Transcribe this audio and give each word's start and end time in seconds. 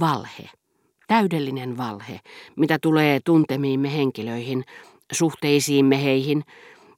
Valhe. 0.00 0.50
Täydellinen 1.06 1.76
valhe, 1.76 2.20
mitä 2.56 2.78
tulee 2.82 3.20
tuntemiimme 3.24 3.92
henkilöihin, 3.92 4.64
suhteisiimme 5.12 6.02
heihin, 6.04 6.42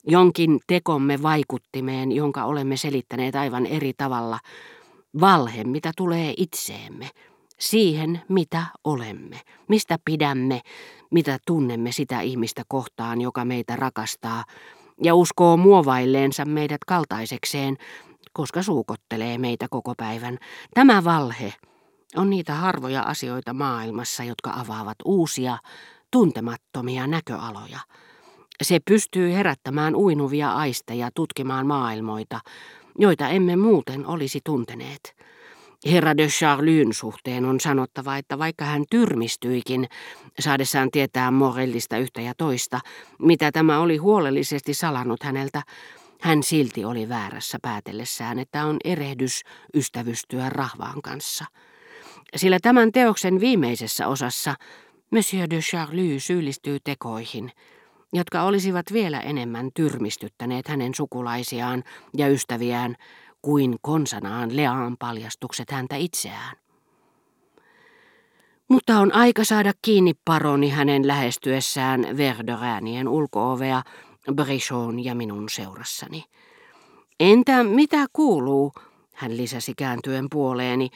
jonkin 0.07 0.61
tekomme 0.67 1.23
vaikuttimeen, 1.23 2.13
jonka 2.13 2.45
olemme 2.45 2.77
selittäneet 2.77 3.35
aivan 3.37 3.67
eri 3.67 3.93
tavalla. 3.97 4.39
Valhe, 5.21 5.65
mitä 5.65 5.93
tulee 5.97 6.35
itseemme, 6.37 7.09
siihen, 7.59 8.21
mitä 8.29 8.67
olemme, 8.85 9.41
mistä 9.69 9.99
pidämme, 10.05 10.61
mitä 11.11 11.39
tunnemme 11.47 11.93
sitä 11.93 12.21
ihmistä 12.21 12.63
kohtaan, 12.69 13.21
joka 13.21 13.45
meitä 13.45 13.77
rakastaa, 13.77 14.45
ja 15.03 15.15
uskoo 15.15 15.57
muovailleensa 15.57 16.45
meidät 16.45 16.85
kaltaisekseen, 16.87 17.77
koska 18.33 18.63
suukottelee 18.63 19.39
meitä 19.39 19.67
koko 19.71 19.95
päivän. 19.97 20.39
Tämä 20.75 21.05
valhe 21.05 21.53
on 22.17 22.31
niitä 22.31 22.55
harvoja 22.55 23.03
asioita 23.03 23.53
maailmassa, 23.53 24.25
jotka 24.25 24.53
avaavat 24.57 24.97
uusia, 25.05 25.59
tuntemattomia 26.11 27.07
näköaloja. 27.07 27.79
Se 28.63 28.79
pystyy 28.85 29.33
herättämään 29.33 29.97
uinuvia 29.97 30.53
aisteja 30.53 31.11
tutkimaan 31.15 31.67
maailmoita, 31.67 32.41
joita 32.99 33.29
emme 33.29 33.57
muuten 33.57 34.07
olisi 34.07 34.41
tunteneet. 34.45 35.17
Herra 35.87 36.17
de 36.17 36.27
Charlyn 36.27 36.95
suhteen 36.95 37.45
on 37.45 37.61
sanottava, 37.61 38.17
että 38.17 38.39
vaikka 38.39 38.65
hän 38.65 38.85
tyrmistyikin, 38.91 39.89
saadessaan 40.41 40.91
tietää 40.91 41.31
Morellista 41.31 41.99
yhtä 41.99 42.21
ja 42.21 42.33
toista, 42.39 42.81
mitä 43.19 43.53
tämä 43.53 43.79
oli 43.79 43.97
huolellisesti 43.97 44.75
salannut 44.75 45.23
häneltä, 45.23 45.63
hän 46.21 46.43
silti 46.43 46.85
oli 46.85 47.09
väärässä 47.09 47.59
päätellessään, 47.63 48.39
että 48.39 48.67
on 48.67 48.77
erehdys 48.85 49.43
ystävystyä 49.75 50.49
rahvaan 50.49 51.03
kanssa. 51.03 51.45
Sillä 52.37 52.59
tämän 52.63 52.93
teoksen 52.93 53.41
viimeisessä 53.41 54.09
osassa 54.09 54.55
Monsieur 55.11 55.51
de 55.51 55.59
Charlie 55.59 56.21
syyllistyy 56.21 56.79
tekoihin, 56.85 57.53
jotka 58.13 58.43
olisivat 58.43 58.93
vielä 58.93 59.21
enemmän 59.21 59.71
tyrmistyttäneet 59.75 60.69
hänen 60.69 60.95
sukulaisiaan 60.95 61.85
ja 62.17 62.29
ystäviään 62.29 62.97
kuin 63.43 63.77
konsanaan 63.83 64.57
Leaan 64.57 64.97
paljastukset 64.99 65.71
häntä 65.71 65.97
itseään. 65.97 66.57
Mutta 68.69 68.99
on 68.99 69.15
aika 69.15 69.45
saada 69.45 69.73
kiinni 69.83 70.13
paroni 70.25 70.69
hänen 70.69 71.07
lähestyessään 71.07 72.17
Verderäänien 72.17 73.09
ulkoovea 73.09 73.83
Brichon 74.35 75.05
ja 75.05 75.15
minun 75.15 75.49
seurassani. 75.49 76.25
Entä 77.21 77.65
mitä 77.65 78.07
kuuluu, 78.13 78.73
hän 79.13 79.37
lisäsi 79.37 79.73
kääntyen 79.77 80.27
puoleeni, 80.31 80.89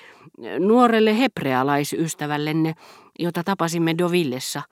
nuorelle 0.59 1.19
hebrealaisystävällenne, 1.19 2.75
jota 3.19 3.45
tapasimme 3.45 3.99
Dovillessa. 3.99 4.63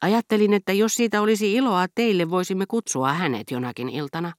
Ajattelin, 0.00 0.54
että 0.54 0.72
jos 0.72 0.94
siitä 0.94 1.20
olisi 1.20 1.54
iloa 1.54 1.86
teille, 1.94 2.30
voisimme 2.30 2.66
kutsua 2.66 3.12
hänet 3.12 3.50
jonakin 3.50 3.88
iltana. 3.88 4.32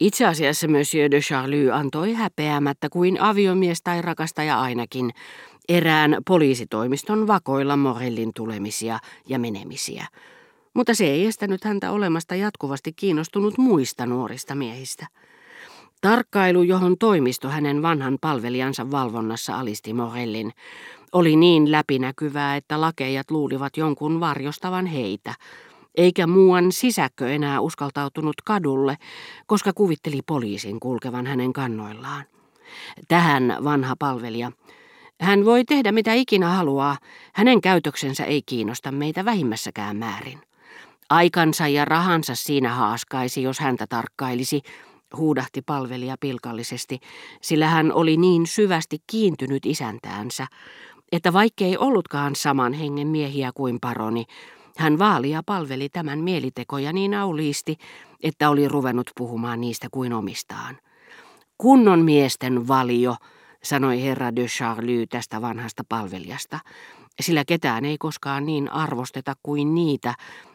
Itse 0.00 0.26
asiassa 0.26 0.68
Monsieur 0.68 1.10
de 1.10 1.20
Charlie 1.20 1.70
antoi 1.70 2.12
häpeämättä 2.12 2.88
kuin 2.88 3.20
aviomies 3.20 3.82
tai 3.82 4.02
rakastaja 4.02 4.60
ainakin 4.60 5.10
erään 5.68 6.16
poliisitoimiston 6.28 7.26
vakoilla 7.26 7.76
Morellin 7.76 8.30
tulemisia 8.34 8.98
ja 9.28 9.38
menemisiä. 9.38 10.06
Mutta 10.74 10.94
se 10.94 11.04
ei 11.06 11.26
estänyt 11.26 11.64
häntä 11.64 11.90
olemasta 11.90 12.34
jatkuvasti 12.34 12.92
kiinnostunut 12.92 13.58
muista 13.58 14.06
nuorista 14.06 14.54
miehistä. 14.54 15.06
Tarkkailu, 16.00 16.62
johon 16.62 16.98
toimisto 16.98 17.48
hänen 17.48 17.82
vanhan 17.82 18.18
palvelijansa 18.20 18.90
valvonnassa 18.90 19.58
alisti 19.58 19.92
Morellin, 19.92 20.52
oli 21.12 21.36
niin 21.36 21.72
läpinäkyvää, 21.72 22.56
että 22.56 22.80
lakejat 22.80 23.30
luulivat 23.30 23.76
jonkun 23.76 24.20
varjostavan 24.20 24.86
heitä– 24.86 25.34
eikä 25.94 26.26
muuan 26.26 26.72
sisäkkö 26.72 27.30
enää 27.30 27.60
uskaltautunut 27.60 28.36
kadulle, 28.44 28.96
koska 29.46 29.72
kuvitteli 29.72 30.20
poliisin 30.26 30.80
kulkevan 30.80 31.26
hänen 31.26 31.52
kannoillaan. 31.52 32.24
Tähän 33.08 33.56
vanha 33.64 33.94
palvelija. 33.98 34.52
Hän 35.20 35.44
voi 35.44 35.64
tehdä 35.64 35.92
mitä 35.92 36.12
ikinä 36.14 36.48
haluaa, 36.48 36.96
hänen 37.34 37.60
käytöksensä 37.60 38.24
ei 38.24 38.42
kiinnosta 38.42 38.92
meitä 38.92 39.24
vähimmässäkään 39.24 39.96
määrin. 39.96 40.40
Aikansa 41.10 41.68
ja 41.68 41.84
rahansa 41.84 42.34
siinä 42.34 42.74
haaskaisi, 42.74 43.42
jos 43.42 43.60
häntä 43.60 43.86
tarkkailisi, 43.88 44.62
huudahti 45.16 45.62
palvelija 45.62 46.16
pilkallisesti, 46.20 46.98
sillä 47.40 47.66
hän 47.66 47.92
oli 47.92 48.16
niin 48.16 48.46
syvästi 48.46 48.98
kiintynyt 49.06 49.66
isäntäänsä, 49.66 50.46
että 51.12 51.32
vaikkei 51.32 51.76
ollutkaan 51.76 52.36
saman 52.36 52.72
hengen 52.72 53.08
miehiä 53.08 53.50
kuin 53.54 53.78
paroni, 53.80 54.24
hän 54.76 54.98
vaali 54.98 55.30
ja 55.30 55.42
palveli 55.46 55.88
tämän 55.88 56.18
mielitekoja 56.18 56.92
niin 56.92 57.14
auliisti, 57.14 57.76
että 58.22 58.50
oli 58.50 58.68
ruvennut 58.68 59.10
puhumaan 59.18 59.60
niistä 59.60 59.88
kuin 59.90 60.12
omistaan. 60.12 60.78
Kunnon 61.58 62.00
miesten 62.00 62.68
valio, 62.68 63.16
sanoi 63.62 64.02
herra 64.02 64.36
de 64.36 64.46
Charlie 64.46 65.06
tästä 65.06 65.40
vanhasta 65.40 65.82
palvelijasta, 65.88 66.58
sillä 67.20 67.44
ketään 67.44 67.84
ei 67.84 67.98
koskaan 67.98 68.46
niin 68.46 68.72
arvosteta 68.72 69.34
kuin 69.42 69.74
niitä, 69.74 70.14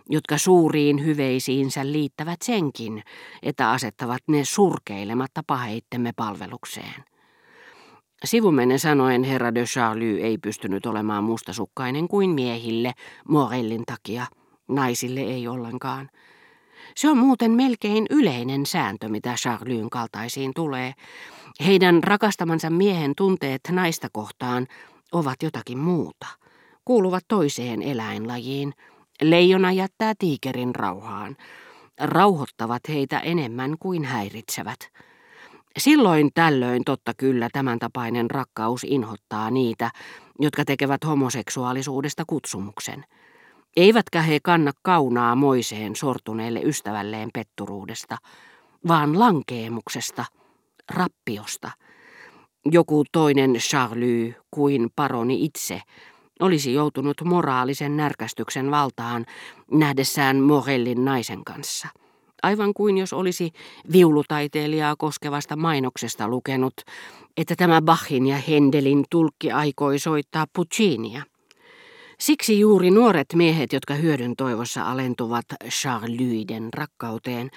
jotka 0.09 0.37
suuriin 0.37 1.05
hyveisiinsä 1.05 1.91
liittävät 1.91 2.41
senkin, 2.41 3.03
että 3.43 3.71
asettavat 3.71 4.21
ne 4.27 4.45
surkeilematta 4.45 5.43
paheittemme 5.47 6.11
palvelukseen. 6.15 7.03
Sivumennen 8.23 8.79
sanoen 8.79 9.23
herra 9.23 9.55
de 9.55 9.63
Charlie 9.63 10.21
ei 10.23 10.37
pystynyt 10.37 10.85
olemaan 10.85 11.23
mustasukkainen 11.23 12.07
kuin 12.07 12.29
miehille 12.29 12.93
Morellin 13.27 13.83
takia, 13.85 14.25
naisille 14.67 15.19
ei 15.19 15.47
ollenkaan. 15.47 16.09
Se 16.95 17.09
on 17.09 17.17
muuten 17.17 17.51
melkein 17.51 18.05
yleinen 18.09 18.65
sääntö, 18.65 19.09
mitä 19.09 19.33
Charlyn 19.33 19.89
kaltaisiin 19.89 20.51
tulee. 20.55 20.93
Heidän 21.65 22.03
rakastamansa 22.03 22.69
miehen 22.69 23.13
tunteet 23.17 23.61
naista 23.71 24.07
kohtaan 24.11 24.67
ovat 25.11 25.43
jotakin 25.43 25.77
muuta. 25.77 26.27
Kuuluvat 26.85 27.23
toiseen 27.27 27.81
eläinlajiin. 27.81 28.73
Leijona 29.21 29.71
jättää 29.71 30.13
tiikerin 30.19 30.75
rauhaan. 30.75 31.37
Rauhoittavat 32.01 32.81
heitä 32.89 33.19
enemmän 33.19 33.75
kuin 33.79 34.03
häiritsevät. 34.03 34.79
Silloin 35.77 36.29
tällöin 36.33 36.83
totta 36.85 37.13
kyllä 37.17 37.49
tämän 37.53 37.79
tapainen 37.79 38.31
rakkaus 38.31 38.83
inhottaa 38.83 39.51
niitä, 39.51 39.91
jotka 40.39 40.65
tekevät 40.65 41.05
homoseksuaalisuudesta 41.05 42.23
kutsumuksen. 42.27 43.05
Eivätkä 43.77 44.21
he 44.21 44.39
kanna 44.43 44.71
kaunaa 44.81 45.35
moiseen 45.35 45.95
sortuneelle 45.95 46.61
ystävälleen 46.61 47.29
petturuudesta, 47.33 48.17
vaan 48.87 49.19
lankeemuksesta, 49.19 50.25
rappiosta. 50.91 51.71
Joku 52.71 53.03
toinen 53.11 53.53
Charlie 53.53 54.35
kuin 54.51 54.89
paroni 54.95 55.45
itse 55.45 55.81
olisi 56.39 56.73
joutunut 56.73 57.21
moraalisen 57.23 57.97
närkästyksen 57.97 58.71
valtaan 58.71 59.25
nähdessään 59.71 60.39
Morellin 60.39 61.05
naisen 61.05 61.43
kanssa 61.43 61.87
aivan 62.45 62.73
kuin 62.73 62.97
jos 62.97 63.13
olisi 63.13 63.51
viulutaiteilijaa 63.91 64.95
koskevasta 64.95 65.55
mainoksesta 65.55 66.27
lukenut, 66.27 66.73
että 67.37 67.55
tämä 67.55 67.81
Bachin 67.81 68.27
ja 68.27 68.37
Hendelin 68.37 69.05
tulkki 69.09 69.51
aikoi 69.51 69.99
soittaa 69.99 70.45
Puccinia. 70.53 71.21
Siksi 72.19 72.59
juuri 72.59 72.91
nuoret 72.91 73.27
miehet, 73.35 73.73
jotka 73.73 73.93
hyödyn 73.93 74.35
toivossa 74.35 74.83
alentuvat 74.83 75.45
Charlyden 75.69 76.69
rakkauteen, 76.73 77.49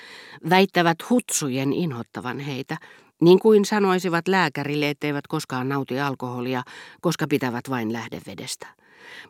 väittävät 0.50 0.99
hutsujen 1.10 1.72
inhottavan 1.72 2.39
heitä, 2.39 2.77
niin 3.20 3.38
kuin 3.38 3.64
sanoisivat 3.64 4.28
lääkärille, 4.28 4.90
etteivät 4.90 5.26
koskaan 5.26 5.68
nauti 5.68 6.00
alkoholia, 6.00 6.62
koska 7.00 7.26
pitävät 7.26 7.70
vain 7.70 7.92
lähdevedestä. 7.92 8.66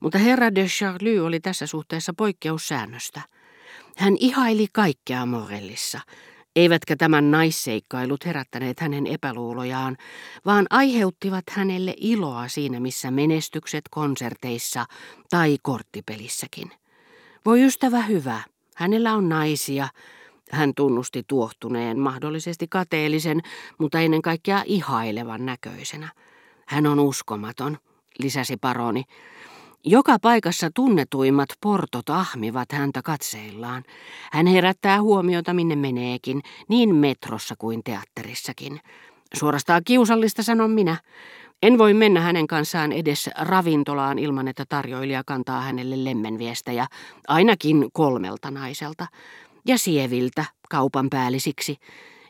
Mutta 0.00 0.18
herra 0.18 0.54
de 0.54 0.66
Charlie 0.66 1.20
oli 1.20 1.40
tässä 1.40 1.66
suhteessa 1.66 2.12
poikkeussäännöstä– 2.16 3.20
hän 3.98 4.16
ihaili 4.20 4.66
kaikkea 4.72 5.26
Morellissa, 5.26 6.00
eivätkä 6.56 6.96
tämän 6.96 7.30
naisseikkailut 7.30 8.26
herättäneet 8.26 8.80
hänen 8.80 9.06
epäluulojaan, 9.06 9.96
vaan 10.46 10.66
aiheuttivat 10.70 11.44
hänelle 11.50 11.94
iloa 11.96 12.48
siinä 12.48 12.80
missä 12.80 13.10
menestykset 13.10 13.84
konserteissa 13.90 14.86
tai 15.30 15.58
korttipelissäkin. 15.62 16.70
Voi 17.44 17.64
ystävä 17.64 18.02
hyvä, 18.02 18.40
hänellä 18.74 19.14
on 19.14 19.28
naisia, 19.28 19.88
hän 20.50 20.72
tunnusti 20.76 21.22
tuohtuneen, 21.28 21.98
mahdollisesti 21.98 22.66
kateellisen, 22.70 23.40
mutta 23.78 24.00
ennen 24.00 24.22
kaikkea 24.22 24.62
ihailevan 24.66 25.46
näköisenä. 25.46 26.08
Hän 26.66 26.86
on 26.86 27.00
uskomaton, 27.00 27.78
lisäsi 28.18 28.56
paroni. 28.56 29.04
Joka 29.84 30.18
paikassa 30.22 30.70
tunnetuimmat 30.74 31.48
portot 31.60 32.10
ahmivat 32.10 32.72
häntä 32.72 33.00
katseillaan. 33.04 33.84
Hän 34.32 34.46
herättää 34.46 35.02
huomiota 35.02 35.54
minne 35.54 35.76
meneekin, 35.76 36.42
niin 36.68 36.94
metrossa 36.94 37.54
kuin 37.58 37.84
teatterissakin. 37.84 38.80
Suorastaan 39.34 39.82
kiusallista 39.84 40.42
sanon 40.42 40.70
minä. 40.70 40.96
En 41.62 41.78
voi 41.78 41.94
mennä 41.94 42.20
hänen 42.20 42.46
kanssaan 42.46 42.92
edes 42.92 43.30
ravintolaan 43.38 44.18
ilman, 44.18 44.48
että 44.48 44.64
tarjoilija 44.68 45.22
kantaa 45.26 45.60
hänelle 45.60 46.04
lemmenviestejä, 46.04 46.86
ainakin 47.28 47.88
kolmelta 47.92 48.50
naiselta, 48.50 49.06
ja 49.68 49.78
sieviltä 49.78 50.44
kaupan 50.70 51.10
päällisiksi, 51.10 51.76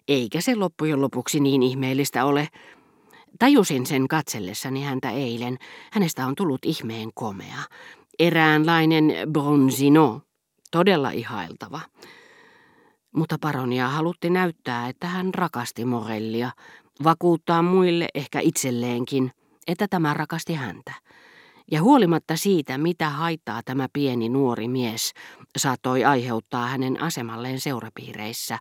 eikä 0.09 0.41
se 0.41 0.55
loppujen 0.55 1.01
lopuksi 1.01 1.41
niin 1.41 1.63
ihmeellistä 1.63 2.25
ole. 2.25 2.49
Tajusin 3.39 3.87
sen 3.87 4.09
katsellessani 4.09 4.83
häntä 4.83 5.11
eilen. 5.11 5.59
Hänestä 5.93 6.27
on 6.27 6.35
tullut 6.35 6.65
ihmeen 6.65 7.11
komea. 7.15 7.59
Eräänlainen 8.19 9.13
bronzino, 9.33 10.21
todella 10.71 11.11
ihailtava. 11.11 11.81
Mutta 13.15 13.37
paronia 13.41 13.89
halutti 13.89 14.31
näyttää, 14.31 14.89
että 14.89 15.07
hän 15.07 15.35
rakasti 15.35 15.85
Morellia, 15.85 16.51
vakuuttaa 17.05 17.63
muille, 17.63 18.09
ehkä 18.15 18.41
itselleenkin, 18.41 19.33
että 19.67 19.87
tämä 19.91 20.15
rakasti 20.15 20.55
häntä. 20.55 20.93
Ja 21.71 21.83
huolimatta 21.83 22.37
siitä, 22.37 22.79
mitä 22.79 23.11
haittaa 23.11 23.61
tämä 23.65 23.89
pieni 23.93 24.29
nuori 24.29 24.69
mies 24.69 25.13
saattoi 25.59 26.05
aiheuttaa 26.05 26.67
hänen 26.67 27.03
asemalleen 27.03 27.61
seurapiireissä, 27.61 28.59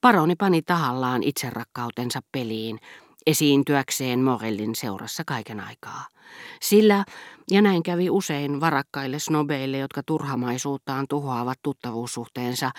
paroni 0.00 0.36
pani 0.36 0.62
tahallaan 0.62 1.22
itserakkautensa 1.22 2.20
peliin, 2.32 2.78
esiintyäkseen 3.26 4.20
Morellin 4.20 4.74
seurassa 4.74 5.22
kaiken 5.26 5.60
aikaa. 5.60 6.15
Sillä, 6.62 7.04
ja 7.50 7.62
näin 7.62 7.82
kävi 7.82 8.10
usein 8.10 8.60
varakkaille 8.60 9.18
snobeille, 9.18 9.78
jotka 9.78 10.02
turhamaisuuttaan 10.02 11.06
tuhoavat 11.08 11.58
tuttavuussuhteensa, 11.62 12.70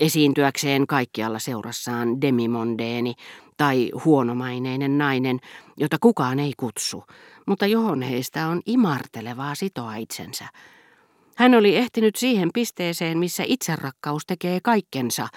esiintyäkseen 0.00 0.86
kaikkialla 0.86 1.38
seurassaan 1.38 2.20
demimondeeni 2.20 3.14
tai 3.56 3.90
huonomaineinen 4.04 4.98
nainen, 4.98 5.40
jota 5.76 5.96
kukaan 6.00 6.38
ei 6.38 6.52
kutsu, 6.56 7.04
mutta 7.46 7.66
johon 7.66 8.02
heistä 8.02 8.48
on 8.48 8.60
imartelevaa 8.66 9.54
sitoa 9.54 9.94
itsensä. 9.96 10.48
Hän 11.36 11.54
oli 11.54 11.76
ehtinyt 11.76 12.16
siihen 12.16 12.50
pisteeseen, 12.54 13.18
missä 13.18 13.42
itserakkaus 13.46 14.26
tekee 14.26 14.60
kaikkensa 14.62 15.28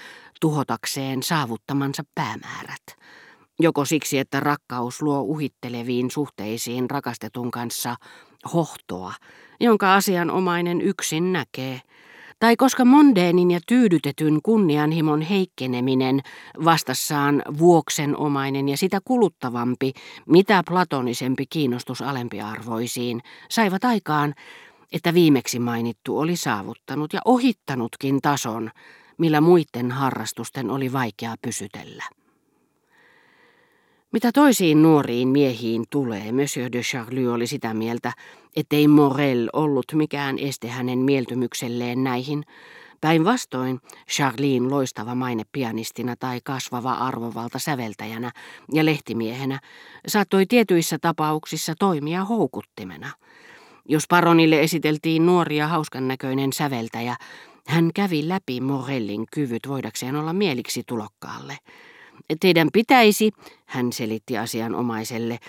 tuhotakseen 0.41 1.23
saavuttamansa 1.23 2.03
päämäärät. 2.15 2.97
Joko 3.59 3.85
siksi, 3.85 4.19
että 4.19 4.39
rakkaus 4.39 5.01
luo 5.01 5.21
uhitteleviin 5.21 6.11
suhteisiin 6.11 6.89
rakastetun 6.89 7.51
kanssa 7.51 7.95
hohtoa, 8.53 9.13
jonka 9.59 9.95
asianomainen 9.95 10.81
yksin 10.81 11.33
näkee, 11.33 11.81
tai 12.39 12.55
koska 12.55 12.85
mondeenin 12.85 13.51
ja 13.51 13.59
tyydytetyn 13.67 14.39
kunnianhimon 14.43 15.21
heikkeneminen 15.21 16.21
vastassaan 16.65 17.41
vuoksenomainen 17.57 18.69
ja 18.69 18.77
sitä 18.77 18.99
kuluttavampi, 19.05 19.93
mitä 20.25 20.63
platonisempi 20.67 21.45
kiinnostus 21.49 22.01
alempiarvoisiin, 22.01 23.21
saivat 23.49 23.85
aikaan, 23.85 24.33
että 24.91 25.13
viimeksi 25.13 25.59
mainittu 25.59 26.19
oli 26.19 26.35
saavuttanut 26.35 27.13
ja 27.13 27.21
ohittanutkin 27.25 28.21
tason, 28.21 28.71
millä 29.17 29.41
muiden 29.41 29.91
harrastusten 29.91 30.69
oli 30.69 30.93
vaikea 30.93 31.35
pysytellä. 31.41 32.03
Mitä 34.13 34.31
toisiin 34.31 34.81
nuoriin 34.81 35.27
miehiin 35.27 35.83
tulee, 35.89 36.31
Monsieur 36.31 36.71
de 36.71 36.81
Charlie 36.81 37.27
oli 37.27 37.47
sitä 37.47 37.73
mieltä, 37.73 38.11
ettei 38.55 38.87
Morel 38.87 39.49
ollut 39.53 39.85
mikään 39.93 40.39
este 40.39 40.67
hänen 40.67 40.99
mieltymykselleen 40.99 42.03
näihin. 42.03 42.43
Päinvastoin 43.01 43.79
Charlene 44.11 44.69
loistava 44.69 45.15
maine 45.15 45.43
pianistina 45.51 46.15
tai 46.19 46.39
kasvava 46.43 46.91
arvovalta 46.91 47.59
säveltäjänä 47.59 48.31
ja 48.73 48.85
lehtimiehenä 48.85 49.59
saattoi 50.07 50.45
tietyissä 50.45 50.97
tapauksissa 51.01 51.73
toimia 51.79 52.25
houkuttimena. 52.25 53.11
Jos 53.89 54.03
paronille 54.09 54.61
esiteltiin 54.61 55.25
nuoria 55.25 55.67
hauskan 55.67 56.07
näköinen 56.07 56.53
säveltäjä, 56.53 57.15
hän 57.67 57.91
kävi 57.95 58.27
läpi 58.27 58.61
Morellin 58.61 59.25
kyvyt 59.33 59.67
voidakseen 59.67 60.15
olla 60.15 60.33
mieliksi 60.33 60.83
tulokkaalle. 60.87 61.57
Teidän 62.39 62.69
pitäisi, 62.73 63.31
hän 63.65 63.93
selitti 63.93 64.37
asianomaiselle, 64.37 65.39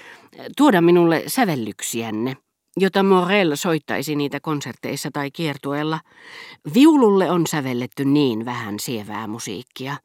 tuoda 0.57 0.81
minulle 0.81 1.23
sävellyksiänne, 1.27 2.37
jota 2.77 3.03
Morel 3.03 3.57
soittaisi 3.57 4.17
niitä 4.17 4.41
konserteissa 4.41 5.11
tai 5.13 5.31
kiertueella. 5.31 6.01
Viululle 6.75 7.31
on 7.31 7.47
sävelletty 7.47 8.05
niin 8.05 8.45
vähän 8.45 8.81
sievää 8.81 9.27
musiikkia. 9.27 9.97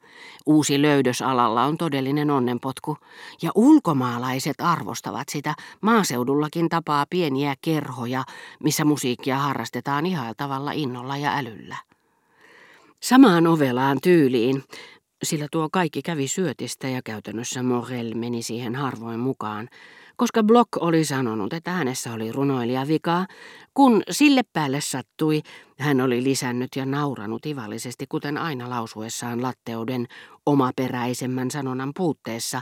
Uusi 0.46 0.82
löydös 0.82 1.22
alalla 1.22 1.64
on 1.64 1.78
todellinen 1.78 2.30
onnenpotku, 2.30 2.96
ja 3.42 3.50
ulkomaalaiset 3.54 4.60
arvostavat 4.60 5.28
sitä. 5.28 5.54
Maaseudullakin 5.80 6.68
tapaa 6.68 7.06
pieniä 7.10 7.54
kerhoja, 7.60 8.24
missä 8.62 8.84
musiikkia 8.84 9.38
harrastetaan 9.38 10.06
ihailtavalla 10.06 10.72
innolla 10.72 11.16
ja 11.16 11.36
älyllä. 11.36 11.76
Samaan 13.02 13.46
ovelaan 13.46 13.98
tyyliin 14.02 14.62
sillä 15.24 15.46
tuo 15.50 15.68
kaikki 15.72 16.02
kävi 16.02 16.28
syötistä 16.28 16.88
ja 16.88 17.02
käytännössä 17.04 17.62
Morel 17.62 18.14
meni 18.14 18.42
siihen 18.42 18.74
harvoin 18.74 19.20
mukaan, 19.20 19.68
koska 20.16 20.42
Block 20.42 20.68
oli 20.80 21.04
sanonut, 21.04 21.52
että 21.52 21.70
hänessä 21.70 22.12
oli 22.12 22.32
runoilija 22.32 22.88
vikaa, 22.88 23.26
kun 23.74 24.02
sille 24.10 24.42
päälle 24.52 24.80
sattui, 24.80 25.42
hän 25.78 26.00
oli 26.00 26.22
lisännyt 26.22 26.76
ja 26.76 26.86
nauranut 26.86 27.46
ivallisesti, 27.46 28.06
kuten 28.08 28.38
aina 28.38 28.70
lausuessaan 28.70 29.42
latteuden 29.42 30.06
omaperäisemmän 30.46 31.50
sanonnan 31.50 31.92
puutteessa, 31.96 32.60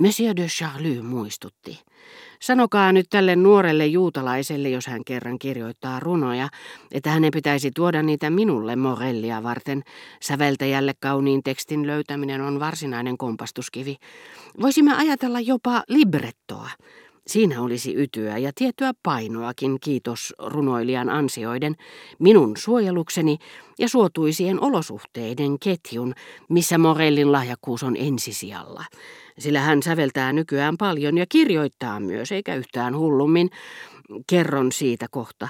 Monsieur 0.00 0.36
de 0.36 0.46
Charlie 0.46 1.02
muistutti. 1.02 1.80
Sanokaa 2.40 2.92
nyt 2.92 3.06
tälle 3.10 3.36
nuorelle 3.36 3.86
juutalaiselle, 3.86 4.68
jos 4.68 4.86
hän 4.86 5.04
kerran 5.04 5.38
kirjoittaa 5.38 6.00
runoja, 6.00 6.48
että 6.92 7.10
hänen 7.10 7.30
pitäisi 7.32 7.70
tuoda 7.74 8.02
niitä 8.02 8.30
minulle 8.30 8.76
Morellia 8.76 9.42
varten. 9.42 9.82
Säveltäjälle 10.22 10.92
kauniin 11.00 11.42
tekstin 11.42 11.86
löytäminen 11.86 12.40
on 12.40 12.60
varsinainen 12.60 13.18
kompastuskivi. 13.18 13.96
Voisimme 14.60 14.94
ajatella 14.96 15.40
jopa 15.40 15.82
librettoa. 15.88 16.70
Siinä 17.26 17.62
olisi 17.62 17.94
ytyä 17.94 18.38
ja 18.38 18.52
tiettyä 18.54 18.92
painoakin, 19.02 19.78
kiitos 19.80 20.34
runoilijan 20.38 21.10
ansioiden, 21.10 21.76
minun 22.18 22.56
suojelukseni 22.56 23.38
ja 23.78 23.88
suotuisien 23.88 24.60
olosuhteiden 24.60 25.58
ketjun, 25.58 26.14
missä 26.48 26.78
Morellin 26.78 27.32
lahjakkuus 27.32 27.82
on 27.82 27.96
ensisijalla 27.96 28.84
sillä 29.38 29.60
hän 29.60 29.82
säveltää 29.82 30.32
nykyään 30.32 30.76
paljon 30.76 31.18
ja 31.18 31.26
kirjoittaa 31.28 32.00
myös, 32.00 32.32
eikä 32.32 32.54
yhtään 32.54 32.96
hullummin. 32.96 33.50
Kerron 34.26 34.72
siitä 34.72 35.06
kohta. 35.10 35.34